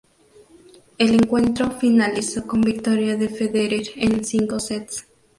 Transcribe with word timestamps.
El 0.97 1.13
encuentro 1.13 1.69
finalizó 1.69 2.47
con 2.47 2.61
victoria 2.61 3.17
de 3.17 3.29
Federer 3.29 3.83
en 3.97 4.25
cinco 4.25 4.59
sets. 4.59 5.05